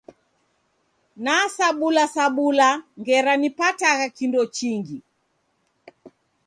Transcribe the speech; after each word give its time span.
Nasabulasabula 1.23 2.69
ngera 2.99 3.33
nipatagha 3.41 4.07
kindo 4.17 4.41
chingi. 4.57 4.97